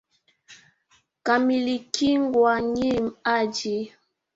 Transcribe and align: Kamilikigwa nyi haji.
Kamilikigwa 1.25 2.53
nyi 2.73 2.91
haji. 3.23 3.93